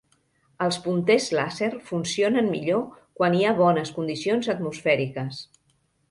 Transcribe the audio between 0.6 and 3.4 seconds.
Els punters làser funcionen millor quan